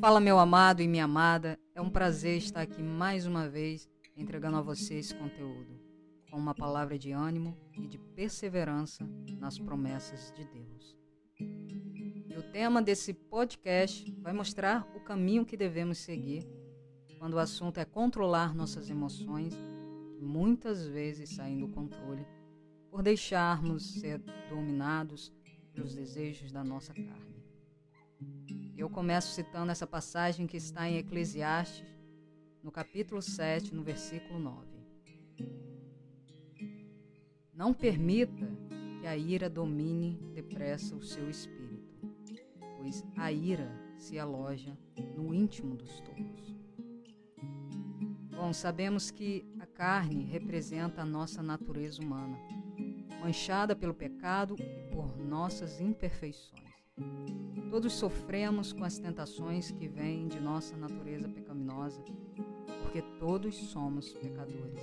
Fala, 0.00 0.20
meu 0.20 0.38
amado 0.38 0.82
e 0.82 0.88
minha 0.88 1.04
amada. 1.04 1.58
É 1.74 1.80
um 1.80 1.88
prazer 1.88 2.38
estar 2.38 2.60
aqui 2.60 2.82
mais 2.82 3.26
uma 3.26 3.48
vez 3.48 3.88
entregando 4.16 4.56
a 4.56 4.62
você 4.62 4.94
esse 4.94 5.14
conteúdo, 5.14 5.80
com 6.30 6.36
uma 6.36 6.54
palavra 6.54 6.98
de 6.98 7.12
ânimo 7.12 7.56
e 7.78 7.86
de 7.86 7.98
perseverança 7.98 9.08
nas 9.38 9.58
promessas 9.58 10.32
de 10.36 10.44
Deus. 10.44 10.96
E 11.38 12.36
o 12.36 12.42
tema 12.42 12.82
desse 12.82 13.14
podcast 13.14 14.10
vai 14.20 14.32
mostrar 14.32 14.86
o 14.94 15.00
caminho 15.00 15.46
que 15.46 15.56
devemos 15.56 15.98
seguir 15.98 16.46
quando 17.18 17.34
o 17.34 17.38
assunto 17.38 17.78
é 17.78 17.84
controlar 17.84 18.54
nossas 18.54 18.90
emoções, 18.90 19.54
muitas 20.20 20.86
vezes 20.86 21.30
saem 21.30 21.58
do 21.58 21.68
controle 21.68 22.26
por 22.90 23.02
deixarmos 23.02 23.94
ser 24.00 24.18
dominados 24.50 25.32
pelos 25.72 25.94
desejos 25.94 26.52
da 26.52 26.62
nossa 26.62 26.92
carne. 26.92 28.63
Eu 28.76 28.90
começo 28.90 29.32
citando 29.32 29.70
essa 29.70 29.86
passagem 29.86 30.46
que 30.46 30.56
está 30.56 30.88
em 30.88 30.96
Eclesiastes, 30.96 31.86
no 32.62 32.72
capítulo 32.72 33.22
7, 33.22 33.72
no 33.72 33.84
versículo 33.84 34.40
9. 34.40 34.66
Não 37.52 37.72
permita 37.72 38.50
que 39.00 39.06
a 39.06 39.16
ira 39.16 39.48
domine 39.48 40.18
depressa 40.34 40.96
o 40.96 41.02
seu 41.02 41.30
espírito, 41.30 41.94
pois 42.76 43.04
a 43.16 43.30
ira 43.30 43.70
se 43.96 44.18
aloja 44.18 44.76
no 45.16 45.32
íntimo 45.32 45.76
dos 45.76 46.00
tolos. 46.00 46.54
Bom, 48.30 48.52
sabemos 48.52 49.10
que 49.10 49.46
a 49.60 49.66
carne 49.66 50.24
representa 50.24 51.02
a 51.02 51.06
nossa 51.06 51.42
natureza 51.42 52.02
humana 52.02 52.36
manchada 53.20 53.74
pelo 53.74 53.94
pecado 53.94 54.54
e 54.58 54.92
por 54.92 55.16
nossas 55.16 55.80
imperfeições. 55.80 56.63
Todos 57.74 57.94
sofremos 57.94 58.72
com 58.72 58.84
as 58.84 58.98
tentações 58.98 59.72
que 59.72 59.88
vêm 59.88 60.28
de 60.28 60.38
nossa 60.38 60.76
natureza 60.76 61.28
pecaminosa, 61.28 62.00
porque 62.82 63.02
todos 63.18 63.56
somos 63.56 64.12
pecadores. 64.12 64.80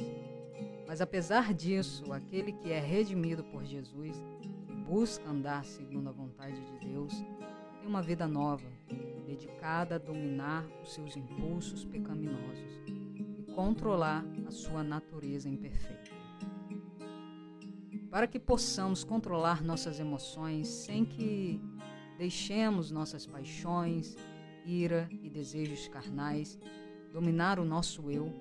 Mas 0.85 0.99
apesar 0.99 1.53
disso, 1.53 2.11
aquele 2.11 2.51
que 2.51 2.69
é 2.69 2.81
redimido 2.81 3.45
por 3.45 3.63
Jesus 3.63 4.21
e 4.69 4.73
busca 4.73 5.29
andar 5.29 5.63
segundo 5.63 6.09
a 6.09 6.11
vontade 6.11 6.59
de 6.59 6.85
Deus, 6.85 7.13
tem 7.79 7.87
uma 7.87 8.01
vida 8.01 8.27
nova, 8.27 8.67
dedicada 9.25 9.95
a 9.95 9.97
dominar 9.97 10.67
os 10.83 10.93
seus 10.93 11.15
impulsos 11.15 11.85
pecaminosos 11.85 12.81
e 13.39 13.53
controlar 13.53 14.25
a 14.45 14.51
sua 14.51 14.83
natureza 14.83 15.47
imperfeita 15.47 16.11
para 18.11 18.27
que 18.27 18.37
possamos 18.37 19.05
controlar 19.05 19.63
nossas 19.63 19.97
emoções 19.97 20.67
sem 20.67 21.05
que 21.05 21.61
deixemos 22.17 22.91
nossas 22.91 23.25
paixões, 23.25 24.15
ira 24.65 25.09
e 25.23 25.29
desejos 25.29 25.87
carnais 25.87 26.59
dominar 27.11 27.59
o 27.59 27.65
nosso 27.65 28.09
eu, 28.09 28.31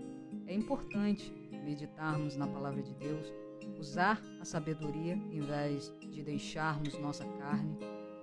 é 0.46 0.54
importante 0.54 1.32
meditarmos 1.64 2.36
na 2.36 2.46
palavra 2.46 2.82
de 2.82 2.94
Deus, 2.94 3.32
usar 3.78 4.20
a 4.40 4.44
sabedoria 4.44 5.14
em 5.14 5.40
vez 5.40 5.92
de 6.00 6.22
deixarmos 6.22 6.98
nossa 6.98 7.24
carne 7.24 7.76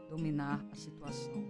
dominar 0.10 0.66
a 0.72 0.76
situação. 0.76 1.44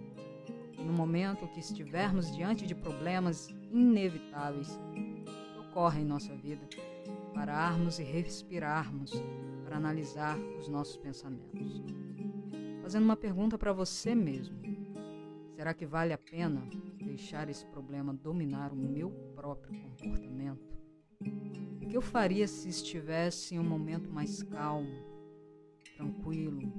E 0.76 0.82
no 0.82 0.92
momento 0.92 1.46
que 1.48 1.60
estivermos 1.60 2.34
diante 2.34 2.66
de 2.66 2.74
problemas 2.74 3.48
inevitáveis 3.70 4.78
que 4.92 5.58
ocorrem 5.58 6.02
em 6.02 6.06
nossa 6.06 6.34
vida, 6.36 6.66
pararmos 7.34 7.98
e 7.98 8.02
respirarmos 8.02 9.12
para 9.64 9.76
analisar 9.76 10.38
os 10.58 10.68
nossos 10.68 10.96
pensamentos. 10.96 11.82
Fazendo 12.88 13.04
uma 13.04 13.18
pergunta 13.18 13.58
para 13.58 13.70
você 13.70 14.14
mesmo: 14.14 14.56
será 15.54 15.74
que 15.74 15.84
vale 15.84 16.14
a 16.14 16.16
pena 16.16 16.66
deixar 17.04 17.50
esse 17.50 17.66
problema 17.66 18.14
dominar 18.14 18.72
o 18.72 18.76
meu 18.76 19.10
próprio 19.34 19.78
comportamento? 19.78 20.74
O 21.82 21.86
que 21.86 21.94
eu 21.94 22.00
faria 22.00 22.48
se 22.48 22.66
estivesse 22.70 23.54
em 23.54 23.58
um 23.58 23.62
momento 23.62 24.10
mais 24.10 24.42
calmo, 24.42 24.88
tranquilo? 25.98 26.72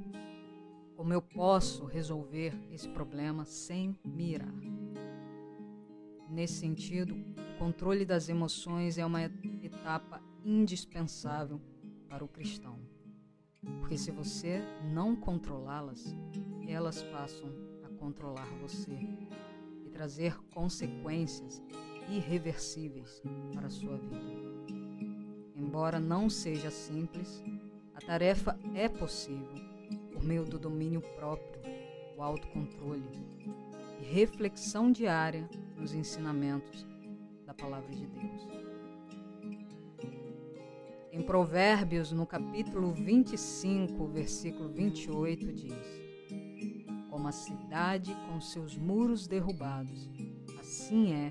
Como 0.96 1.14
eu 1.14 1.22
posso 1.22 1.86
resolver 1.86 2.60
esse 2.72 2.90
problema 2.90 3.46
sem 3.46 3.96
me 4.04 4.32
irar? 4.32 4.56
Nesse 6.28 6.56
sentido, 6.56 7.14
o 7.14 7.60
controle 7.60 8.04
das 8.04 8.30
emoções 8.30 8.98
é 8.98 9.06
uma 9.06 9.22
etapa 9.62 10.20
indispensável 10.44 11.62
para 12.08 12.26
o 12.26 12.28
cristão. 12.28 12.89
Porque 13.80 13.98
se 13.98 14.12
você 14.12 14.62
não 14.94 15.16
controlá-las, 15.16 16.16
elas 16.68 17.02
passam 17.04 17.50
a 17.84 17.90
controlar 17.98 18.48
você 18.62 18.98
e 19.86 19.90
trazer 19.90 20.38
consequências 20.54 21.62
irreversíveis 22.10 23.22
para 23.54 23.68
a 23.68 23.72
sua 23.72 23.98
vida. 23.98 24.40
Embora 25.56 26.00
não 26.00 26.30
seja 26.30 26.72
simples, 26.72 27.44
a 27.94 28.00
tarefa 28.00 28.58
é 28.74 28.88
possível 28.88 29.70
por 30.12 30.24
meio 30.24 30.46
do 30.46 30.58
domínio 30.58 31.02
próprio, 31.16 31.62
o 32.18 32.22
autocontrole 32.22 33.04
e 34.02 34.06
reflexão 34.06 34.92
diária 34.92 35.50
nos 35.78 35.94
ensinamentos 35.94 36.86
da 37.46 37.54
palavra 37.54 37.94
de 37.96 38.06
Deus. 38.06 38.69
Em 41.20 41.22
Provérbios, 41.22 42.14
no 42.14 42.26
capítulo 42.26 42.94
25, 42.94 44.08
versículo 44.08 44.70
28, 44.70 45.52
diz: 45.52 46.02
Como 47.10 47.28
a 47.28 47.32
cidade 47.34 48.16
com 48.26 48.40
seus 48.40 48.78
muros 48.78 49.28
derrubados, 49.28 50.10
assim 50.62 51.12
é 51.12 51.30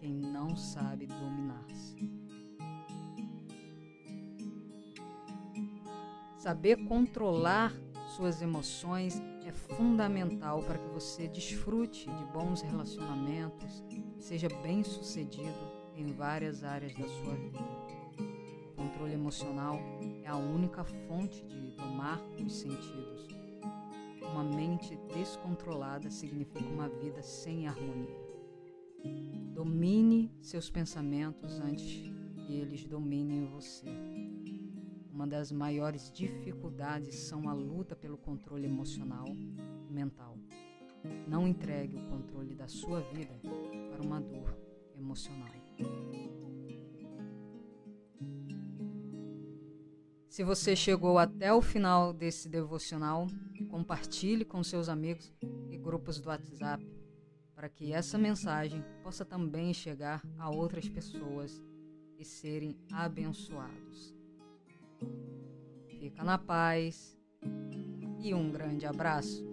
quem 0.00 0.10
não 0.10 0.56
sabe 0.56 1.06
dominar-se. 1.06 1.96
Saber 6.36 6.84
controlar 6.88 7.72
suas 8.16 8.42
emoções 8.42 9.22
é 9.46 9.52
fundamental 9.52 10.64
para 10.64 10.78
que 10.78 10.88
você 10.88 11.28
desfrute 11.28 12.10
de 12.10 12.24
bons 12.32 12.60
relacionamentos 12.60 13.84
e 14.18 14.20
seja 14.20 14.48
bem 14.64 14.82
sucedido 14.82 15.70
em 15.94 16.12
várias 16.12 16.64
áreas 16.64 16.92
da 16.92 17.06
sua 17.06 17.36
vida 17.36 17.97
controle 18.88 19.12
emocional 19.12 19.78
é 20.24 20.28
a 20.28 20.36
única 20.36 20.82
fonte 20.82 21.44
de 21.44 21.70
domar 21.72 22.18
os 22.42 22.54
sentidos. 22.54 23.28
Uma 24.22 24.42
mente 24.42 24.96
descontrolada 25.14 26.10
significa 26.10 26.64
uma 26.64 26.88
vida 26.88 27.22
sem 27.22 27.68
harmonia. 27.68 28.18
Domine 29.52 30.32
seus 30.40 30.70
pensamentos 30.70 31.60
antes 31.60 32.10
que 32.46 32.54
eles 32.54 32.86
dominem 32.86 33.44
você. 33.44 33.86
Uma 35.12 35.26
das 35.26 35.52
maiores 35.52 36.10
dificuldades 36.10 37.14
são 37.14 37.46
a 37.46 37.52
luta 37.52 37.94
pelo 37.94 38.16
controle 38.16 38.64
emocional 38.64 39.26
e 39.28 39.92
mental. 39.92 40.38
Não 41.26 41.46
entregue 41.46 41.96
o 41.96 42.08
controle 42.08 42.54
da 42.54 42.68
sua 42.68 43.02
vida 43.02 43.38
para 43.90 44.02
uma 44.02 44.20
dor 44.20 44.56
emocional. 44.96 45.52
Se 50.38 50.44
você 50.44 50.76
chegou 50.76 51.18
até 51.18 51.52
o 51.52 51.60
final 51.60 52.12
desse 52.12 52.48
devocional, 52.48 53.26
compartilhe 53.68 54.44
com 54.44 54.62
seus 54.62 54.88
amigos 54.88 55.32
e 55.68 55.76
grupos 55.76 56.20
do 56.20 56.28
WhatsApp 56.28 56.88
para 57.56 57.68
que 57.68 57.92
essa 57.92 58.16
mensagem 58.16 58.84
possa 59.02 59.24
também 59.24 59.74
chegar 59.74 60.22
a 60.38 60.48
outras 60.48 60.88
pessoas 60.88 61.60
e 62.16 62.24
serem 62.24 62.78
abençoados. 62.92 64.14
Fica 65.98 66.22
na 66.22 66.38
paz 66.38 67.18
e 68.22 68.32
um 68.32 68.48
grande 68.48 68.86
abraço. 68.86 69.47